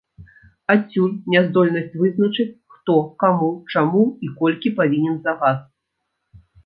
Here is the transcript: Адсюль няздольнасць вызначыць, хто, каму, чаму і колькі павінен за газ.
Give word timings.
Адсюль 0.73 1.11
няздольнасць 1.33 1.97
вызначыць, 2.01 2.47
хто, 2.77 2.95
каму, 3.25 3.51
чаму 3.75 4.01
і 4.29 4.31
колькі 4.41 4.73
павінен 4.81 5.15
за 5.29 5.33
газ. 5.43 5.59